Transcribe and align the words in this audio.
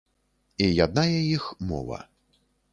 І 0.67 0.69
яднае 0.85 1.19
іх 1.37 1.45
мова. 1.73 2.03